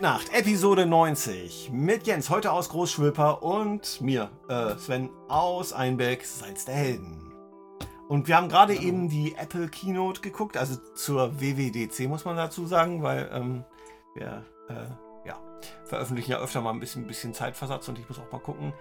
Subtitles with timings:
[0.00, 1.72] Bitnacht, Episode 90.
[1.74, 7.34] Mit Jens, heute aus Großschwülper und mir, äh, Sven, aus Einbeck, Salz der Helden.
[8.08, 8.82] Und wir haben gerade Hallo.
[8.82, 13.64] eben die Apple Keynote geguckt, also zur WWDC muss man dazu sagen, weil ähm,
[14.14, 15.38] wir äh, ja,
[15.84, 18.72] veröffentlichen ja öfter mal ein bisschen, bisschen Zeitversatz und ich muss auch mal gucken.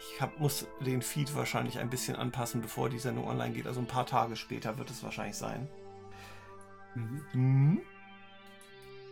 [0.00, 3.68] Ich hab, muss den Feed wahrscheinlich ein bisschen anpassen, bevor die Sendung online geht.
[3.68, 5.68] Also ein paar Tage später wird es wahrscheinlich sein.
[6.96, 7.22] Mhm.
[7.32, 7.80] Mhm.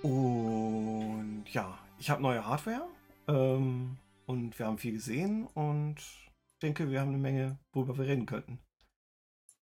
[0.02, 0.71] Und
[1.52, 2.88] ja, ich habe neue Hardware
[3.28, 5.96] ähm, und wir haben viel gesehen und
[6.62, 8.58] denke, wir haben eine Menge, worüber wir reden könnten.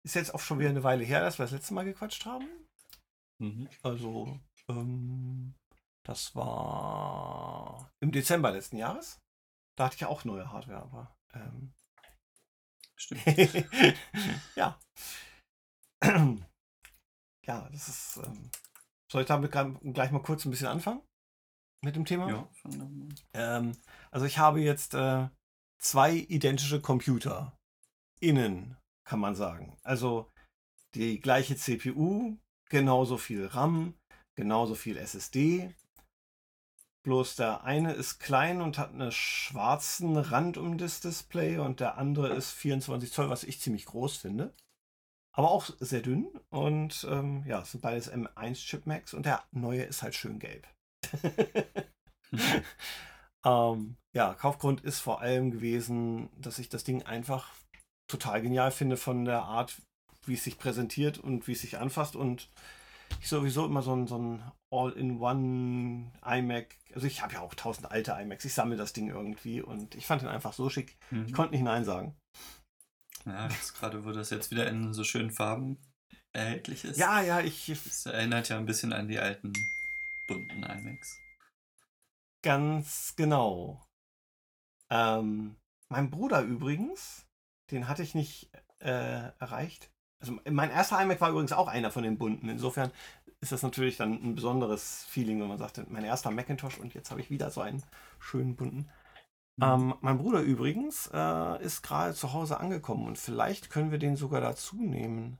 [0.03, 2.48] Ist jetzt auch schon wieder eine Weile her, dass wir das letzte Mal gequatscht haben.
[3.40, 3.70] Mhm.
[3.81, 5.56] Also, ähm,
[6.03, 9.22] das war im Dezember letzten Jahres.
[9.75, 11.73] Da hatte ich ja auch neue Hardware, aber ähm,
[12.95, 13.25] Stimmt.
[14.56, 14.80] ja.
[17.45, 18.18] ja, das ist.
[18.23, 18.50] Ähm,
[19.12, 21.02] soll ich damit gleich mal kurz ein bisschen anfangen?
[21.84, 22.30] Mit dem Thema?
[22.30, 23.14] Ja, an.
[23.34, 23.72] Ähm,
[24.09, 25.28] also ich habe jetzt äh,
[25.80, 27.58] zwei identische Computer
[28.22, 29.75] innen, kann man sagen.
[29.84, 30.31] Also
[30.95, 32.38] die gleiche CPU,
[32.70, 33.95] genauso viel RAM,
[34.36, 35.75] genauso viel SSD.
[37.03, 41.97] Bloß der eine ist klein und hat einen schwarzen Rand um das Display und der
[41.97, 44.53] andere ist 24 Zoll, was ich ziemlich groß finde.
[45.36, 49.44] Aber auch sehr dünn und ähm, ja, es sind beides M1 Chip Max und der
[49.52, 50.66] neue ist halt schön gelb.
[53.45, 57.53] Ähm, ja, Kaufgrund ist vor allem gewesen, dass ich das Ding einfach
[58.09, 59.81] total genial finde von der Art,
[60.25, 62.16] wie es sich präsentiert und wie es sich anfasst.
[62.16, 62.47] Und
[63.19, 66.78] ich sowieso immer so ein, so ein All-in-One iMac.
[66.96, 68.45] Also ich habe ja auch tausend alte iMacs.
[68.45, 70.95] Ich sammle das Ding irgendwie und ich fand ihn einfach so schick.
[71.12, 71.31] Ich Mhm.
[71.34, 72.16] konnte nicht Nein sagen.
[73.25, 75.78] Ja, gerade, wo das jetzt wieder in so schönen Farben
[76.34, 76.97] erhältlich ist.
[76.97, 79.53] Ja, ja, ich Das erinnert ja ein bisschen an die alten
[80.28, 81.19] bunten iMacs.
[82.41, 83.85] ganz genau.
[84.89, 85.56] Ähm,
[85.89, 87.25] mein Bruder übrigens,
[87.72, 89.91] den hatte ich nicht äh, erreicht.
[90.19, 92.50] Also mein erster iMac war übrigens auch einer von den bunten.
[92.50, 92.91] Insofern
[93.41, 97.12] ist das natürlich dann ein besonderes Feeling, wenn man sagt, mein erster Macintosh und jetzt
[97.12, 97.83] habe ich wieder so einen
[98.19, 98.89] schönen bunten.
[99.57, 99.63] Mhm.
[99.63, 104.16] Ähm, mein Bruder übrigens äh, ist gerade zu Hause angekommen und vielleicht können wir den
[104.16, 105.39] sogar dazu nehmen.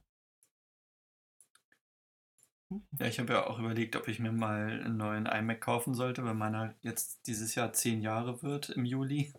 [3.00, 6.23] Ja, ich habe ja auch überlegt, ob ich mir mal einen neuen iMac kaufen sollte,
[6.23, 9.34] weil meiner jetzt dieses Jahr zehn Jahre wird im Juli.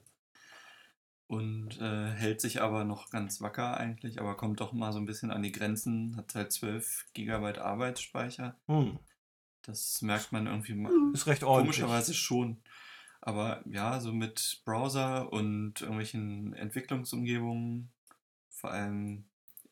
[1.27, 5.07] Und äh, hält sich aber noch ganz wacker eigentlich, aber kommt doch mal so ein
[5.07, 8.57] bisschen an die Grenzen, hat halt 12 GB Arbeitsspeicher.
[8.67, 8.99] Hm,
[9.63, 10.93] Das merkt man irgendwie mal.
[11.13, 11.79] ist recht ordentlich.
[11.81, 12.59] Komischerweise schon.
[13.23, 17.91] Aber ja, so mit Browser und irgendwelchen Entwicklungsumgebungen,
[18.51, 19.25] vor allem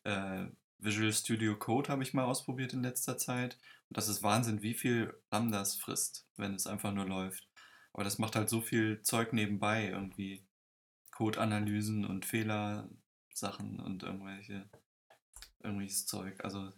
[0.03, 0.45] äh,
[0.83, 3.57] Visual Studio Code habe ich mal ausprobiert in letzter Zeit.
[3.89, 7.47] Und das ist Wahnsinn, wie viel RAM das frisst, wenn es einfach nur läuft.
[7.93, 10.45] Aber das macht halt so viel Zeug nebenbei, irgendwie
[11.11, 14.69] Code-Analysen und Fehlersachen und irgendwelche,
[15.63, 16.43] irgendwelches Zeug.
[16.43, 16.71] Also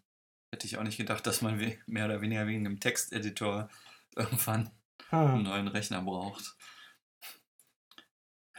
[0.51, 3.69] hätte ich auch nicht gedacht, dass man mehr oder weniger wegen einem Texteditor
[4.15, 4.71] irgendwann
[5.29, 5.43] einen Hm.
[5.43, 6.55] neuen Rechner braucht.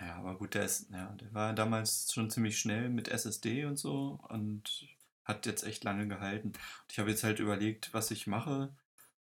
[0.01, 3.79] Ja, aber gut, der ist, ja, der war damals schon ziemlich schnell mit SSD und
[3.79, 4.87] so und
[5.27, 6.49] hat jetzt echt lange gehalten.
[6.49, 8.75] Und ich habe jetzt halt überlegt, was ich mache,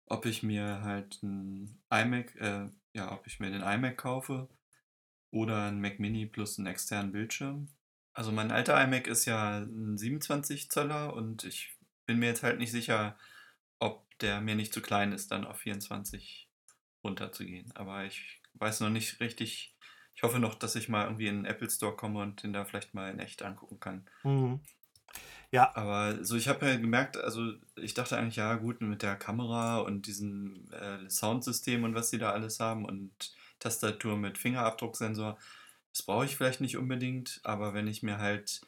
[0.06, 4.50] ob ich mir halt ein iMac, äh, ja, ob ich mir den iMac kaufe
[5.32, 7.70] oder ein Mac Mini plus einen externen Bildschirm.
[8.14, 11.76] Also mein alter iMac ist ja ein 27 Zöller und ich
[12.06, 13.18] bin mir jetzt halt nicht sicher,
[13.80, 16.50] ob der mir nicht zu klein ist, dann auf 24
[17.04, 17.72] runterzugehen.
[17.76, 19.76] Aber ich weiß noch nicht richtig.
[20.14, 22.64] Ich hoffe noch, dass ich mal irgendwie in den Apple Store komme und den da
[22.64, 24.10] vielleicht mal in echt angucken kann.
[24.22, 24.62] Hm.
[25.52, 29.16] Ja, Aber so, ich habe ja gemerkt, also ich dachte eigentlich, ja gut, mit der
[29.16, 35.38] Kamera und diesem äh, Soundsystem und was die da alles haben und Tastatur mit Fingerabdrucksensor,
[35.92, 38.62] das brauche ich vielleicht nicht unbedingt, aber wenn ich mir halt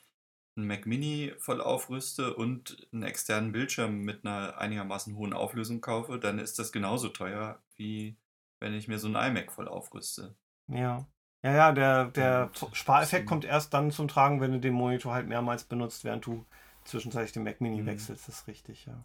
[0.56, 6.20] einen Mac Mini voll aufrüste und einen externen Bildschirm mit einer einigermaßen hohen Auflösung kaufe,
[6.20, 8.18] dann ist das genauso teuer, wie
[8.60, 10.36] wenn ich mir so einen iMac voll aufrüste.
[10.68, 11.06] Ja.
[11.44, 15.28] Ja, ja, der, der Spareffekt kommt erst dann zum Tragen, wenn du den Monitor halt
[15.28, 16.46] mehrmals benutzt, während du
[16.84, 17.86] zwischenzeitlich den Mac Mini Mhm.
[17.86, 18.28] wechselst.
[18.28, 19.04] Das ist richtig, ja.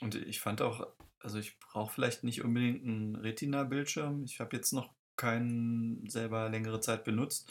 [0.00, 0.86] Und ich fand auch,
[1.20, 4.24] also ich brauche vielleicht nicht unbedingt einen Retina-Bildschirm.
[4.24, 7.50] Ich habe jetzt noch keinen selber längere Zeit benutzt.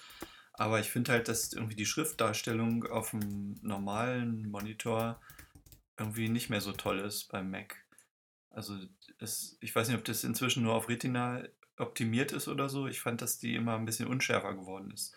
[0.54, 5.20] Aber ich finde halt, dass irgendwie die Schriftdarstellung auf dem normalen Monitor
[5.98, 7.84] irgendwie nicht mehr so toll ist beim Mac.
[8.50, 8.78] Also
[9.20, 11.44] es, ich weiß nicht, ob das inzwischen nur auf Retina
[11.78, 12.88] optimiert ist oder so.
[12.88, 15.16] Ich fand, dass die immer ein bisschen unschärfer geworden ist,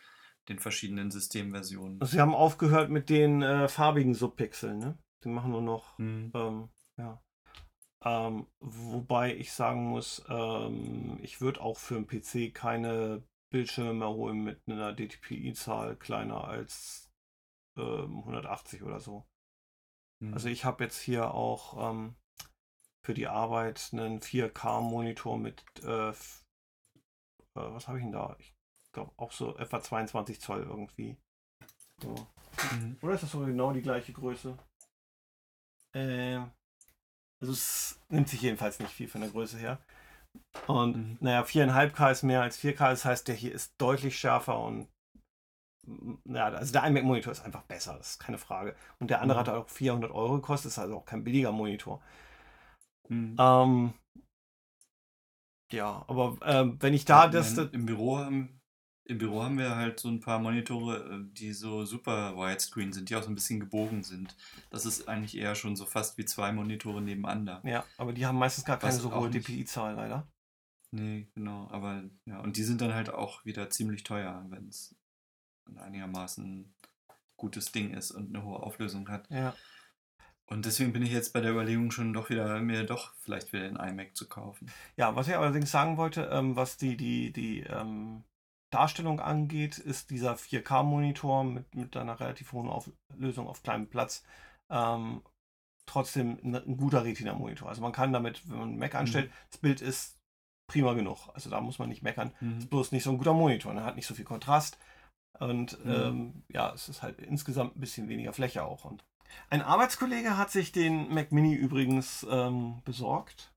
[0.49, 2.01] den verschiedenen Systemversionen.
[2.01, 4.99] Also sie haben aufgehört mit den äh, farbigen Subpixeln, ne?
[5.25, 6.31] Die machen nur noch, Hm.
[6.35, 7.23] ähm, ja.
[8.05, 14.11] Ähm, wobei ich sagen muss, ähm, ich würde auch für einen PC keine Bildschirme mehr
[14.11, 17.11] holen mit einer DPI-Zahl kleiner als
[17.77, 19.27] ähm, 180 oder so.
[20.23, 20.33] Hm.
[20.35, 22.15] Also ich habe jetzt hier auch ähm,
[23.05, 26.13] für die Arbeit einen 4K-Monitor mit, äh,
[27.75, 28.37] was habe ich denn da?
[28.39, 28.55] Ich
[28.93, 31.17] glaube auch so etwa 22 Zoll irgendwie.
[32.03, 32.15] So.
[32.73, 32.97] Mhm.
[33.03, 34.57] Oder ist das so genau die gleiche Größe?
[35.95, 36.51] Ähm,
[37.41, 39.79] also es nimmt sich jedenfalls nicht viel von der Größe her.
[40.67, 41.19] Und Mhm.
[41.21, 44.89] naja, 4,5K ist mehr als 4K, das heißt, der hier ist deutlich schärfer und
[45.87, 48.77] mm, ja, also der iMac-Monitor ist einfach besser, das ist keine Frage.
[49.01, 49.41] Und der andere Mhm.
[49.41, 52.03] hat auch 400 Euro gekostet, ist also auch kein billiger Monitor.
[53.09, 53.37] Mhm.
[53.39, 53.93] Ähm,
[55.73, 58.61] ja, aber ähm, wenn ich da Ja, das, im, Büro haben,
[59.05, 63.11] Im Büro haben wir halt so ein paar Monitore, äh, die so super widescreen sind,
[63.11, 64.37] die auch so ein bisschen gebogen sind.
[64.71, 67.63] Das ist eigentlich eher schon so fast wie zwei Monitore nebeneinander.
[67.65, 70.27] ja, aber die haben meistens gar keine Was so hohe DPI-Zahl leider.
[70.91, 71.69] Nee, genau.
[71.71, 74.95] Aber ja, und die sind dann halt auch wieder ziemlich teuer, wenn es
[75.67, 76.75] ein einigermaßen
[77.37, 79.31] gutes Ding ist und eine hohe Auflösung hat.
[79.31, 79.55] Ja.
[80.51, 83.69] Und deswegen bin ich jetzt bei der Überlegung schon doch wieder, mir doch vielleicht wieder
[83.69, 84.71] den iMac zu kaufen.
[84.97, 88.25] Ja, was ich allerdings sagen wollte, ähm, was die, die, die ähm,
[88.71, 94.25] Darstellung angeht, ist dieser 4K-Monitor mit, mit einer relativ hohen Auflösung auf kleinem Platz
[94.71, 95.23] ähm,
[95.87, 97.69] trotzdem ein, ein guter Retina-Monitor.
[97.69, 100.19] Also man kann damit, wenn man einen Mac anstellt, das Bild ist
[100.71, 101.29] prima genug.
[101.35, 102.33] Also da muss man nicht meckern.
[102.41, 102.59] Mhm.
[102.59, 103.75] Ist bloß nicht so ein guter Monitor.
[103.75, 104.79] Er hat nicht so viel Kontrast.
[105.41, 105.91] Und Mhm.
[105.93, 108.85] ähm, ja, es ist halt insgesamt ein bisschen weniger Fläche auch.
[108.85, 109.05] Und
[109.51, 113.53] ein Arbeitskollege hat sich den Mac Mini übrigens ähm, besorgt.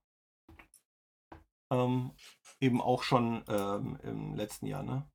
[1.70, 2.12] Ähm,
[2.60, 5.08] eben auch schon ähm, im letzten Jahr, ne?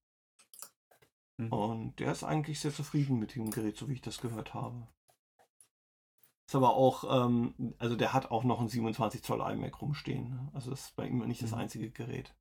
[1.37, 1.53] Mhm.
[1.53, 4.87] Und der ist eigentlich sehr zufrieden mit dem Gerät, so wie ich das gehört habe.
[6.47, 10.29] Ist aber auch, ähm, also der hat auch noch ein 27 Zoll iMac rumstehen.
[10.29, 10.49] Ne?
[10.53, 11.57] Also das ist bei ihm nicht das Mhm.
[11.57, 12.33] einzige Gerät.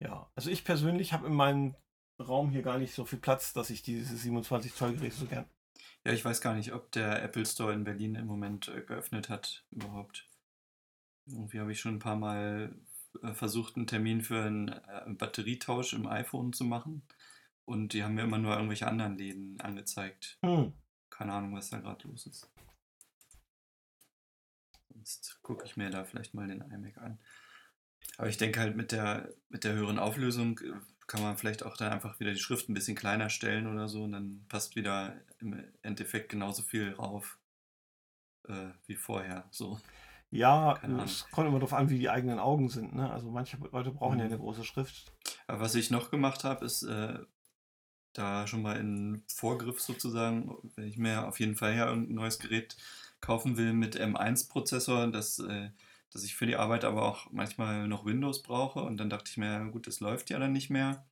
[0.00, 1.76] Ja, also ich persönlich habe in meinem
[2.18, 5.48] Raum hier gar nicht so viel Platz, dass ich diese 27 Zoll Geräte so gern.
[6.04, 9.28] Ja, ich weiß gar nicht, ob der Apple Store in Berlin im Moment äh, geöffnet
[9.28, 10.28] hat überhaupt.
[11.26, 12.74] Irgendwie habe ich schon ein paar Mal
[13.22, 17.02] äh, versucht, einen Termin für einen äh, Batterietausch im iPhone zu machen.
[17.64, 20.38] Und die haben mir immer nur irgendwelche anderen Läden angezeigt.
[20.42, 20.72] Hm.
[21.10, 22.48] Keine Ahnung, was da gerade los ist.
[24.88, 27.18] Sonst gucke ich mir da vielleicht mal den iMac an.
[28.18, 30.60] Aber ich denke halt mit der, mit der höheren Auflösung
[31.06, 34.04] kann man vielleicht auch dann einfach wieder die Schrift ein bisschen kleiner stellen oder so
[34.04, 37.38] und dann passt wieder im Endeffekt genauso viel rauf
[38.48, 39.46] äh, wie vorher.
[39.50, 39.80] So.
[40.30, 42.94] Ja, es kommt immer darauf an, wie die eigenen Augen sind.
[42.94, 43.08] Ne?
[43.10, 44.32] Also manche Leute brauchen ja Mhm.
[44.32, 45.12] eine große Schrift.
[45.46, 47.18] Aber was ich noch gemacht habe, ist äh,
[48.12, 52.38] da schon mal in Vorgriff sozusagen, wenn ich mir auf jeden Fall ja irgendein neues
[52.38, 52.76] Gerät
[53.20, 55.70] kaufen will mit M1-Prozessor, dass, äh,
[56.12, 58.80] dass ich für die Arbeit aber auch manchmal noch Windows brauche.
[58.80, 61.06] Und dann dachte ich mir, gut, das läuft ja dann nicht mehr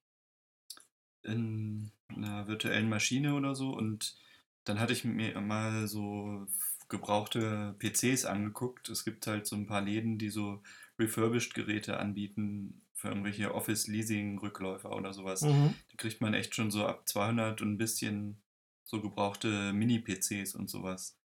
[1.23, 3.71] in einer virtuellen Maschine oder so.
[3.71, 4.17] Und
[4.65, 6.47] dann hatte ich mir mal so
[6.89, 8.89] gebrauchte PCs angeguckt.
[8.89, 10.63] Es gibt halt so ein paar Läden, die so
[10.99, 15.43] refurbished-Geräte anbieten für irgendwelche Office-Leasing-Rückläufer oder sowas.
[15.43, 15.75] Mhm.
[15.93, 18.41] Die kriegt man echt schon so ab 200 und ein bisschen
[18.85, 21.19] so gebrauchte Mini-PCs und sowas.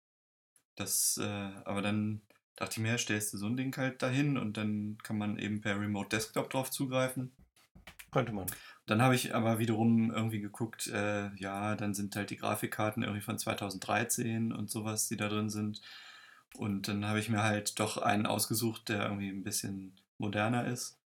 [0.74, 2.22] Das, äh, aber dann
[2.58, 5.60] dachte ich mir, stellst du so ein Ding halt dahin und dann kann man eben
[5.60, 7.30] per Remote Desktop drauf zugreifen.
[8.10, 8.46] Könnte man.
[8.86, 13.20] Dann habe ich aber wiederum irgendwie geguckt, äh, ja, dann sind halt die Grafikkarten irgendwie
[13.20, 15.82] von 2013 und sowas, die da drin sind.
[16.56, 20.98] Und dann habe ich mir halt doch einen ausgesucht, der irgendwie ein bisschen moderner ist.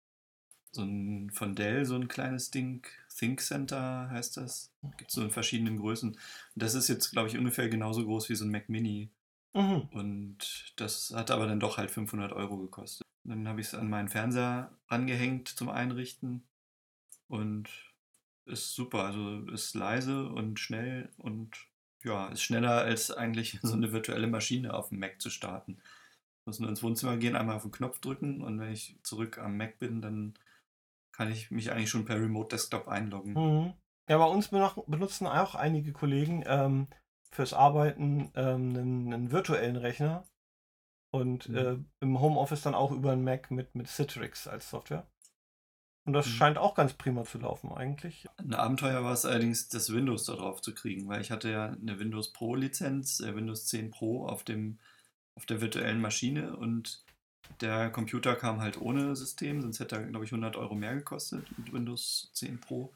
[0.71, 4.71] So ein von Dell, so ein kleines Ding, Think Center heißt das.
[4.97, 6.09] Gibt es so in verschiedenen Größen.
[6.09, 6.19] Und
[6.55, 9.11] das ist jetzt, glaube ich, ungefähr genauso groß wie so ein Mac Mini.
[9.53, 9.89] Mhm.
[9.91, 13.05] Und das hat aber dann doch halt 500 Euro gekostet.
[13.23, 16.43] Dann habe ich es an meinen Fernseher angehängt zum Einrichten
[17.27, 17.69] und
[18.45, 19.05] ist super.
[19.05, 21.55] Also ist leise und schnell und
[22.03, 25.77] ja, ist schneller als eigentlich so eine virtuelle Maschine auf dem Mac zu starten.
[26.41, 29.37] Ich muss nur ins Wohnzimmer gehen, einmal auf den Knopf drücken und wenn ich zurück
[29.37, 30.33] am Mac bin, dann
[31.13, 33.33] kann ich mich eigentlich schon per Remote Desktop einloggen.
[33.33, 33.73] Mhm.
[34.09, 36.87] Ja, bei uns benutzen auch einige Kollegen ähm,
[37.33, 40.25] fürs Arbeiten ähm, einen, einen virtuellen Rechner
[41.11, 41.55] und Mhm.
[41.55, 45.07] äh, im Homeoffice dann auch über einen Mac mit, mit Citrix als Software.
[46.05, 46.31] Und das Mhm.
[46.31, 48.27] scheint auch ganz prima zu laufen eigentlich.
[48.37, 51.67] Ein Abenteuer war es allerdings, das Windows da drauf zu kriegen, weil ich hatte ja
[51.69, 54.79] eine Windows Pro Lizenz, äh, Windows 10 Pro auf dem
[55.35, 57.03] auf der virtuellen Maschine und
[57.61, 61.47] der Computer kam halt ohne System, sonst hätte er, glaube ich, 100 Euro mehr gekostet
[61.57, 62.93] mit Windows 10 Pro.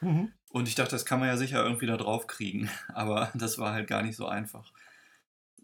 [0.00, 0.32] Mhm.
[0.50, 3.72] Und ich dachte, das kann man ja sicher irgendwie da drauf kriegen, aber das war
[3.72, 4.72] halt gar nicht so einfach.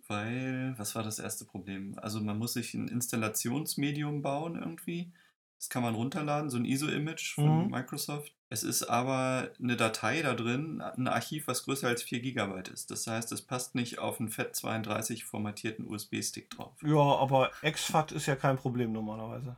[0.09, 1.99] weil, was war das erste Problem?
[1.99, 5.13] Also man muss sich ein Installationsmedium bauen irgendwie.
[5.59, 7.71] Das kann man runterladen, so ein ISO-Image von Mhm.
[7.71, 8.33] Microsoft.
[8.49, 12.91] Es ist aber eine Datei da drin, ein Archiv, was größer als 4 GB ist.
[12.93, 16.75] Das heißt, es passt nicht auf einen FAT32 formatierten USB-Stick drauf.
[16.85, 19.57] Ja, aber exFAT ist ja kein Problem normalerweise.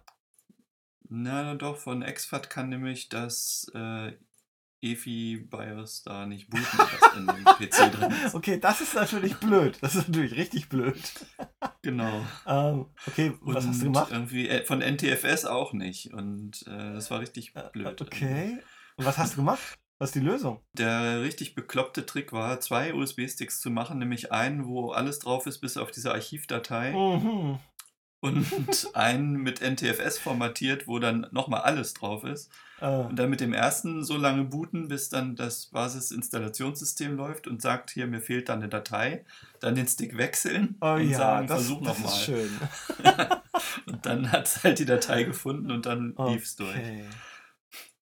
[1.11, 4.13] Na doch, von exFAT kann nämlich das äh,
[4.81, 8.35] EFI BIOS da nicht booten, was in dem PC drin ist.
[8.35, 9.77] Okay, das ist natürlich blöd.
[9.81, 10.97] Das ist natürlich richtig blöd.
[11.83, 12.25] Genau.
[12.47, 14.13] Ähm, okay, was hast du Und gemacht?
[14.13, 16.13] Irgendwie äh, von NTFS auch nicht.
[16.15, 18.01] Und äh, das war richtig Äh, blöd.
[18.01, 18.59] Okay.
[18.97, 19.61] Und was hast du gemacht?
[20.01, 20.61] Was ist die Lösung?
[20.75, 25.59] Der richtig bekloppte Trick war, zwei USB-Sticks zu machen, nämlich einen, wo alles drauf ist,
[25.59, 27.59] bis auf diese Archivdatei, Mhm.
[28.21, 28.47] und
[28.95, 32.49] einen mit NTFS formatiert, wo dann nochmal alles drauf ist.
[32.81, 37.61] Äh, Und dann mit dem ersten so lange booten, bis dann das Basisinstallationssystem läuft und
[37.63, 39.25] sagt, hier, mir fehlt da eine Datei.
[39.61, 42.13] Dann den Stick wechseln oh und ja, sagen, das, versuch nochmal.
[42.15, 42.51] schön.
[43.87, 46.77] Und dann hat es halt die Datei gefunden und dann lief's durch.
[46.77, 47.05] Okay.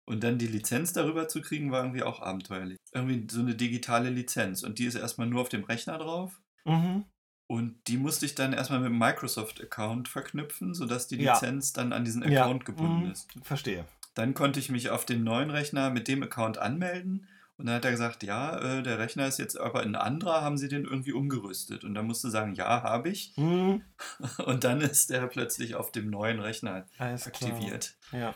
[0.04, 2.76] Und dann die Lizenz darüber zu kriegen, war irgendwie auch abenteuerlich.
[2.92, 4.62] Irgendwie so eine digitale Lizenz.
[4.62, 6.40] Und die ist erstmal nur auf dem Rechner drauf.
[6.64, 7.04] Mhm.
[7.46, 11.34] Und die musste ich dann erstmal mit dem Microsoft-Account verknüpfen, sodass die Ja.
[11.34, 13.28] Lizenz dann an diesen Ja, Account gebunden mhm, ist.
[13.42, 13.86] Verstehe.
[14.18, 17.28] Dann konnte ich mich auf dem neuen Rechner mit dem Account anmelden.
[17.56, 20.58] Und dann hat er gesagt, ja, äh, der Rechner ist jetzt aber ein anderer, haben
[20.58, 21.84] sie den irgendwie umgerüstet?
[21.84, 23.36] Und dann musste sagen, ja, habe ich.
[23.36, 23.82] Mhm.
[24.44, 27.50] Und dann ist der plötzlich auf dem neuen Rechner Alles klar.
[27.52, 27.96] aktiviert.
[28.10, 28.34] Ja.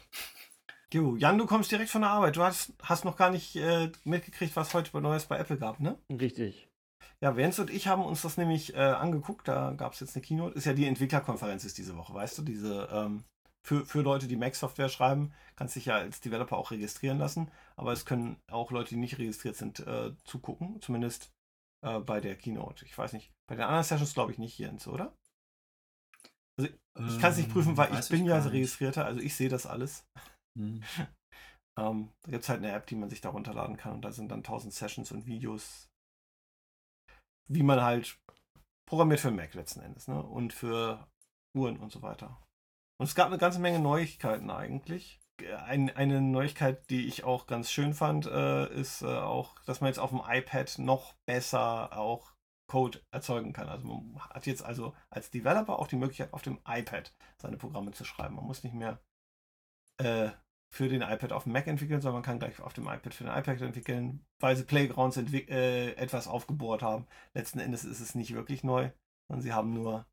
[0.92, 2.36] Jo, Jan, du kommst direkt von der Arbeit.
[2.36, 5.98] Du hast, hast noch gar nicht äh, mitgekriegt, was heute Neues bei Apple gab, ne?
[6.08, 6.68] Richtig.
[7.20, 9.48] Ja, Vance und ich haben uns das nämlich äh, angeguckt.
[9.48, 10.56] Da gab es jetzt eine Keynote.
[10.56, 12.42] Ist ja die Entwicklerkonferenz ist diese Woche, weißt du?
[12.42, 13.24] Diese ähm,
[13.64, 17.50] für, für Leute, die Mac-Software schreiben, kannst dich ja als Developer auch registrieren lassen.
[17.76, 20.81] Aber es können auch Leute, die nicht registriert sind, äh, zugucken.
[20.81, 21.33] Zumindest
[21.85, 22.85] äh, bei der Keynote.
[22.85, 23.33] Ich weiß nicht.
[23.49, 25.16] Bei den anderen Sessions glaube ich nicht, Jens, oder?
[26.61, 28.52] Ich kann es nicht prüfen, weil Ähm, weiß ich bin ja gar nicht.
[28.52, 30.04] Registrierter, also ich sehe das alles.
[30.59, 30.83] Hm.
[31.78, 34.12] Ähm, da gibt es halt eine App, die man sich da runterladen kann und da
[34.12, 35.88] sind dann 1000 Sessions und Videos,
[37.49, 38.21] wie man halt
[38.87, 40.23] programmiert für Mac letzten Endes, ne?
[40.23, 41.09] Und für
[41.57, 42.38] Uhren und so weiter.
[43.02, 45.21] Und es gab eine ganze Menge Neuigkeiten eigentlich.
[45.66, 49.88] Ein, eine Neuigkeit, die ich auch ganz schön fand, äh, ist äh, auch, dass man
[49.88, 52.32] jetzt auf dem iPad noch besser auch
[52.68, 53.68] Code erzeugen kann.
[53.68, 57.90] Also man hat jetzt also als Developer auch die Möglichkeit, auf dem iPad seine Programme
[57.90, 58.37] zu schreiben.
[58.37, 59.00] Man muss nicht mehr
[60.00, 60.30] äh,
[60.73, 63.25] für den iPad auf dem Mac entwickeln, sondern man kann gleich auf dem iPad für
[63.25, 67.09] den iPad entwickeln, weil sie Playgrounds äh, etwas aufgebohrt haben.
[67.35, 68.92] Letzten Endes ist es nicht wirklich neu,
[69.26, 70.06] sondern sie haben nur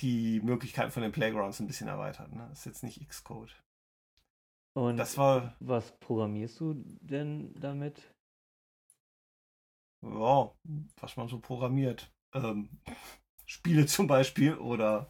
[0.00, 2.32] die Möglichkeiten von den Playgrounds ein bisschen erweitert.
[2.32, 2.46] Ne?
[2.50, 3.54] Das ist jetzt nicht Xcode.
[4.76, 8.14] Und Das war, was programmierst du denn damit?
[10.02, 10.52] ja,
[11.00, 12.12] was man so programmiert.
[12.34, 12.68] Ähm,
[13.46, 15.08] Spiele zum Beispiel oder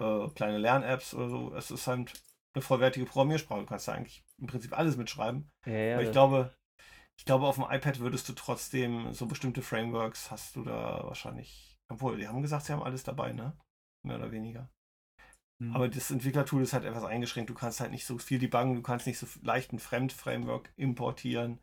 [0.00, 1.54] äh, kleine Lern-Apps oder so.
[1.54, 2.12] Es ist halt
[2.54, 3.60] eine vollwertige Programmiersprache.
[3.60, 5.50] Du kannst da eigentlich im Prinzip alles mitschreiben.
[5.66, 6.54] Ja, ja, Aber ich glaube,
[7.18, 11.76] ich glaube, auf dem iPad würdest du trotzdem so bestimmte Frameworks hast du da wahrscheinlich.
[11.90, 13.58] Obwohl, die haben gesagt, sie haben alles dabei, ne?
[14.06, 14.70] Mehr oder weniger.
[15.60, 15.74] Hm.
[15.74, 17.50] Aber das Entwicklertool ist halt etwas eingeschränkt.
[17.50, 21.58] Du kannst halt nicht so viel debuggen, du kannst nicht so leicht ein Fremd-Framework importieren.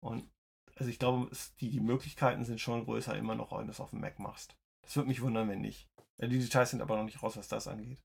[0.00, 0.28] Und
[0.76, 3.80] also ich glaube, es, die, die Möglichkeiten sind schon größer immer noch, wenn du es
[3.80, 4.56] auf dem Mac machst.
[4.82, 5.88] Das würde mich wundern, wenn nicht.
[6.20, 8.00] Die Details sind aber noch nicht raus, was das angeht.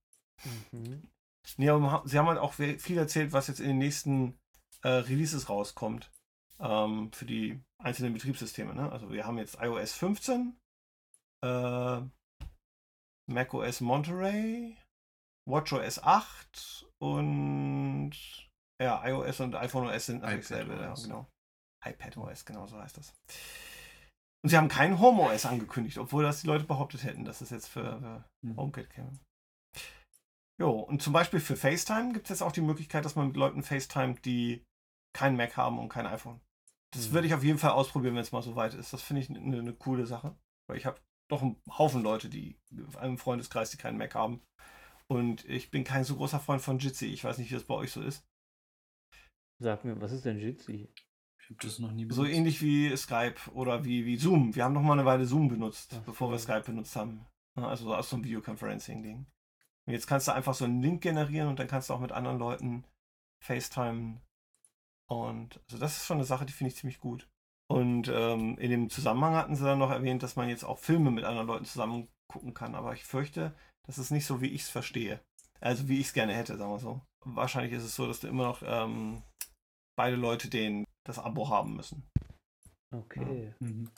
[0.72, 1.10] Mhm.
[1.58, 4.38] Nee, aber sie haben halt auch viel erzählt, was jetzt in den nächsten
[4.82, 6.12] äh, Releases rauskommt
[6.60, 8.74] ähm, für die einzelnen Betriebssysteme.
[8.74, 8.92] Ne?
[8.92, 10.56] Also wir haben jetzt iOS 15,
[11.44, 12.02] äh,
[13.30, 14.78] macOS Monterey,
[15.50, 18.12] WatchOS 8 und
[18.82, 20.74] ja, iOS und iPhone OS sind eigentlich dasselbe.
[20.74, 21.04] Ja, iPadOS.
[21.04, 21.28] genau.
[21.86, 23.14] iPadOS, genau so heißt das.
[24.44, 27.68] Und sie haben kein HomeOS angekündigt, obwohl das die Leute behauptet hätten, dass es jetzt
[27.68, 28.58] für, für Hm.
[28.58, 29.18] HomeKit käme.
[30.62, 33.38] Jo, und zum Beispiel für FaceTime gibt es jetzt auch die Möglichkeit, dass man mit
[33.38, 34.64] Leuten FaceTime, die
[35.16, 36.42] kein Mac haben und kein iPhone.
[36.94, 37.14] Das Mhm.
[37.14, 38.94] würde ich auf jeden Fall ausprobieren, wenn es mal so weit ist.
[38.94, 40.36] Das finde ich eine eine coole Sache.
[40.68, 41.00] Weil ich habe
[41.30, 42.58] doch einen Haufen Leute, die
[42.98, 44.42] einen Freundeskreis, die keinen Mac haben.
[45.08, 47.08] Und ich bin kein so großer Freund von Jitsi.
[47.08, 48.26] Ich weiß nicht, wie das bei euch so ist.
[49.60, 50.90] Sag mir, was ist denn Jitsi?
[51.40, 52.38] ich habe das noch nie So benutzt.
[52.38, 54.56] ähnlich wie Skype oder wie, wie Zoom.
[54.56, 56.46] Wir haben noch mal eine Weile Zoom benutzt, Ach bevor wir so.
[56.46, 57.26] Skype benutzt haben.
[57.56, 59.26] Also so aus so einem Videoconferencing-Ding.
[59.86, 62.12] Und jetzt kannst du einfach so einen Link generieren und dann kannst du auch mit
[62.14, 62.86] anderen Leuten
[63.44, 64.22] FaceTime.
[65.08, 67.30] Und also das ist schon eine Sache, die finde ich ziemlich gut.
[67.70, 71.12] Und ähm, in dem Zusammenhang hatten sie dann noch erwähnt, dass man jetzt auch Filme
[71.12, 72.76] mit anderen Leuten zusammen gucken kann.
[72.76, 73.56] Aber ich fürchte,
[73.88, 75.20] das ist nicht so, wie ich es verstehe.
[75.60, 77.02] Also wie ich es gerne hätte, sagen wir so.
[77.26, 79.24] Wahrscheinlich ist es so, dass du immer noch ähm,
[79.96, 82.04] beide Leute den das Abo haben müssen.
[82.94, 83.54] Okay.
[83.60, 83.90] Mhm.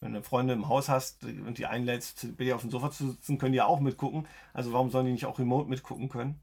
[0.00, 3.12] Wenn du Freunde im Haus hast und die einlädst, bei dir auf dem Sofa zu
[3.12, 4.28] sitzen, können die ja auch mitgucken.
[4.52, 6.42] Also warum sollen die nicht auch remote mitgucken können?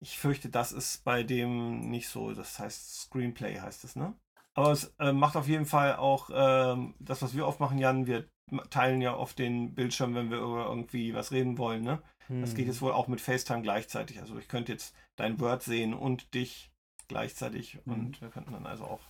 [0.00, 2.34] Ich fürchte, das ist bei dem nicht so.
[2.34, 4.14] Das heißt Screenplay heißt es, ne?
[4.54, 8.06] Aber es äh, macht auf jeden Fall auch ähm, das, was wir oft machen, Jan.
[8.06, 8.28] Wir
[8.70, 12.02] teilen ja oft den Bildschirm, wenn wir über irgendwie was reden wollen, ne?
[12.28, 12.72] Das geht Hm.
[12.72, 14.20] jetzt wohl auch mit FaceTime gleichzeitig.
[14.20, 16.70] Also ich könnte jetzt dein Word sehen und dich
[17.08, 17.92] gleichzeitig Mhm.
[17.92, 19.00] und wir könnten dann also auch.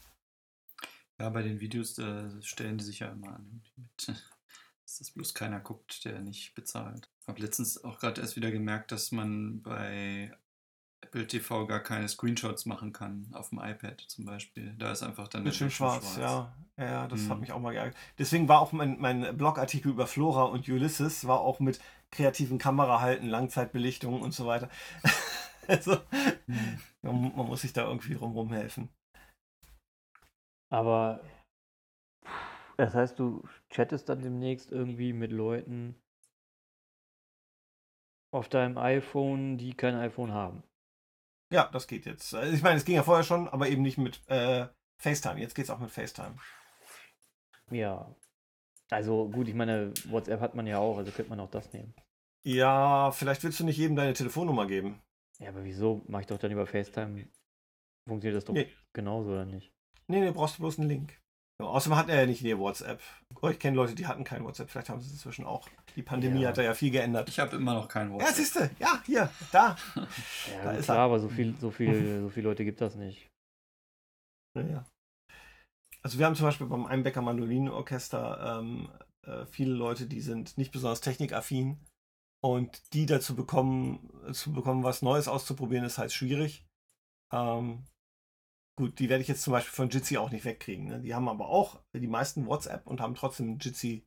[1.21, 5.35] Ja, bei den Videos da stellen die sich ja immer an, mit, dass das bloß
[5.35, 7.11] keiner guckt, der nicht bezahlt.
[7.27, 10.37] Habe letztens auch gerade erst wieder gemerkt, dass man bei
[11.03, 14.75] Apple TV gar keine Screenshots machen kann, auf dem iPad zum Beispiel.
[14.79, 16.53] Da ist einfach dann der Bildschirm Bildschirm schwarz, ja.
[16.79, 17.41] Ja, das hat Mhm.
[17.41, 17.97] mich auch mal geärgert.
[18.19, 21.81] Deswegen war auch mein, mein Blogartikel über Flora und Ulysses war auch mit
[22.11, 24.71] kreativen Kamerahalten, Langzeitbelichtung und so weiter.
[25.69, 25.99] also
[26.47, 26.79] Mhm.
[27.03, 28.89] man, man muss sich da irgendwie rumrum helfen.
[30.71, 31.21] Aber
[32.77, 35.95] das heißt, du chattest dann demnächst irgendwie mit Leuten
[38.33, 40.63] auf deinem iPhone, die kein iPhone haben.
[41.53, 42.35] Ja, das geht jetzt.
[42.35, 44.67] Also ich meine, es ging ja vorher schon, aber eben nicht mit äh,
[44.99, 45.39] FaceTime.
[45.41, 46.37] Jetzt geht es auch mit FaceTime.
[47.71, 48.15] Ja.
[48.91, 51.95] Also gut, ich meine, WhatsApp hat man ja auch, also könnte man auch das nehmen.
[52.45, 55.01] Ja, vielleicht willst du nicht jedem deine Telefonnummer geben.
[55.39, 57.29] Ja, aber wieso mache ich doch dann über FaceTime?
[58.07, 58.71] Funktioniert das doch Nee.
[58.93, 59.73] genauso, oder nicht?
[60.09, 61.22] Nee, nee, brauchst du bloß einen Link.
[61.61, 63.01] Ja, außerdem hat er ja nicht in ihr WhatsApp.
[63.41, 64.71] Oh, ich kenne Leute, die hatten kein WhatsApp.
[64.71, 65.69] Vielleicht haben sie es inzwischen auch.
[65.97, 66.49] Die Pandemie Ja.
[66.49, 67.29] hat da ja viel geändert.
[67.29, 68.35] Ich habe immer noch kein Ja, WhatsApp.
[68.35, 68.71] siehst du.
[68.79, 69.77] Ja, hier, da.
[69.97, 71.03] Ja, Da ist klar, er.
[71.05, 73.29] aber so viel, so viel, so viele Leute gibt das nicht.
[74.57, 74.87] Ja, ja.
[76.03, 78.91] Also wir haben zum Beispiel beim Einbecker Mandolinenorchester ähm,
[79.25, 81.79] äh, viele Leute, die sind nicht besonders technikaffin
[82.43, 86.67] und die dazu bekommen, zu bekommen, was Neues auszuprobieren, ist halt schwierig.
[87.33, 87.85] Ähm,
[88.77, 90.87] gut, die werde ich jetzt zum Beispiel von Jitsi auch nicht wegkriegen.
[90.87, 91.01] Ne?
[91.01, 94.07] Die haben aber auch die meisten WhatsApp und haben trotzdem Jitsi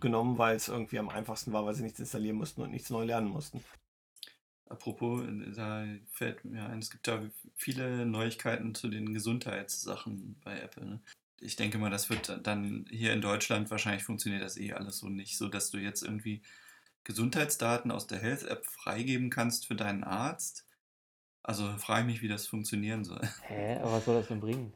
[0.00, 3.04] genommen, weil es irgendwie am einfachsten war, weil sie nichts installieren mussten und nichts neu
[3.04, 3.62] lernen mussten.
[4.66, 5.22] Apropos,
[5.54, 7.22] da fällt mir ein, es gibt da
[7.54, 10.86] viele Neuigkeiten zu den Gesundheitssachen bei Apple.
[10.86, 11.00] Ne?
[11.40, 15.08] Ich denke mal, das wird dann hier in Deutschland wahrscheinlich funktioniert das eh alles so
[15.08, 16.42] nicht, so dass du jetzt irgendwie
[17.04, 20.66] Gesundheitsdaten aus der Health App freigeben kannst für deinen Arzt.
[21.44, 23.20] Also frage ich mich, wie das funktionieren soll.
[23.48, 24.72] Hä, aber was soll das denn bringen?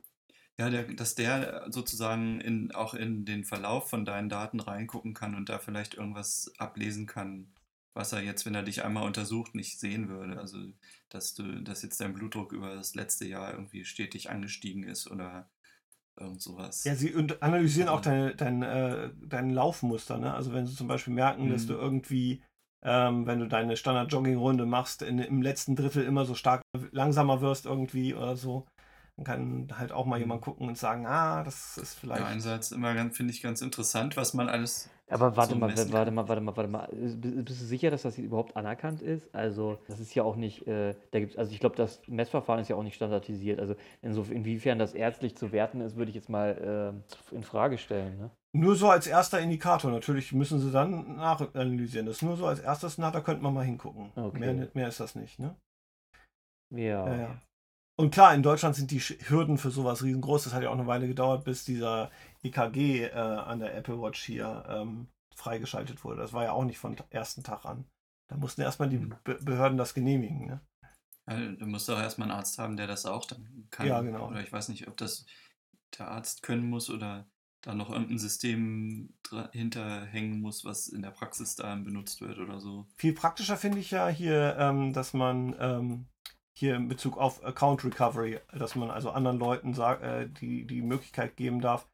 [0.59, 5.35] Ja, der, dass der sozusagen in, auch in den Verlauf von deinen Daten reingucken kann
[5.35, 7.47] und da vielleicht irgendwas ablesen kann,
[7.95, 10.39] was er jetzt, wenn er dich einmal untersucht, nicht sehen würde.
[10.39, 10.59] Also,
[11.09, 15.49] dass du, dass jetzt dein Blutdruck über das letzte Jahr irgendwie stetig angestiegen ist oder
[16.19, 16.85] irgend sowas.
[16.85, 18.11] Ja, sie und analysieren auch Ja.
[18.11, 20.19] deine, dein, äh, dein Laufmuster.
[20.19, 20.35] Ne?
[20.35, 21.69] Also wenn sie zum Beispiel merken, dass Mhm.
[21.69, 22.43] du irgendwie,
[22.83, 26.63] ähm, wenn du deine Standard-Jogging-Runde machst, in, im letzten Drittel immer so stark
[26.93, 28.67] langsamer wirst irgendwie oder so,
[29.17, 30.23] dann kann halt auch mal Mhm.
[30.23, 32.23] jemand gucken und sagen, ah, das ist vielleicht...
[32.23, 34.89] Ja, einerseits immer ganz, finde ich ganz interessant, was man alles.
[35.11, 36.89] Aber warte so mal, warte mal, warte mal, warte mal.
[36.93, 39.35] Bist du sicher, dass das hier überhaupt anerkannt ist?
[39.35, 42.69] Also, das ist ja auch nicht, äh, da gibt's, also ich glaube, das Messverfahren ist
[42.69, 43.59] ja auch nicht standardisiert.
[43.59, 48.19] Also, inwiefern das ärztlich zu werten ist, würde ich jetzt mal äh, in Frage stellen.
[48.19, 48.31] Ne?
[48.57, 49.91] Nur so als erster Indikator.
[49.91, 52.07] Natürlich müssen sie dann nachanalysieren.
[52.07, 54.11] Das ist nur so als erstes, na, da könnte man mal hingucken.
[54.17, 54.39] Okay.
[54.39, 55.55] Mehr, mehr ist das nicht, ne?
[56.75, 57.07] Ja.
[57.07, 57.43] Ja, ja.
[58.01, 60.45] Und klar, in Deutschland sind die Hürden für sowas riesengroß.
[60.45, 62.11] Das hat ja auch eine Weile gedauert, bis dieser
[62.43, 66.21] EKG äh, an der Apple Watch hier ähm, freigeschaltet wurde.
[66.21, 67.85] Das war ja auch nicht von ersten Tag an.
[68.31, 69.17] Da mussten erstmal die Mhm.
[69.25, 70.47] Be Behörden das genehmigen.
[70.47, 70.61] Ne?
[71.29, 73.87] Ja, du musst doch erstmal einen Arzt haben, der das auch dann kann.
[73.87, 74.29] Ja, genau.
[74.29, 75.27] Oder ich weiß nicht, ob das
[75.99, 77.27] der Arzt können muss oder
[77.63, 79.15] da noch irgendein System
[79.53, 82.87] hinterhängen muss, was in der Praxis dann benutzt wird oder so.
[82.97, 86.07] Viel praktischer finde ich ja hier, ähm, dass man ähm,
[86.57, 90.83] hier in Bezug auf Account Recovery, dass man also anderen Leuten sagt, äh, die, die
[90.83, 91.89] Möglichkeit geben darf,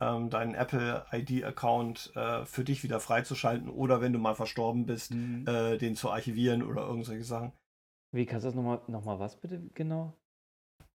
[0.00, 5.12] ähm, deinen Apple ID-Account äh, für dich wieder freizuschalten oder wenn du mal verstorben bist,
[5.12, 7.52] äh, den zu archivieren oder irgendwelche Sachen.
[8.12, 10.14] Wie kannst du das nochmal, noch mal was bitte genau?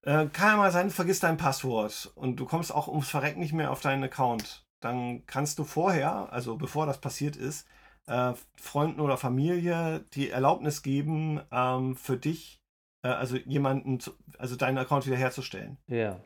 [0.05, 3.39] Äh, kann ja mal sein, du vergisst dein Passwort und du kommst auch ums Verrecken
[3.39, 4.63] nicht mehr auf deinen Account.
[4.81, 7.67] Dann kannst du vorher, also bevor das passiert ist,
[8.07, 12.59] äh, Freunden oder Familie die Erlaubnis geben, ähm, für dich,
[13.03, 15.77] äh, also jemanden, zu, also deinen Account wiederherzustellen.
[15.87, 16.21] Ja.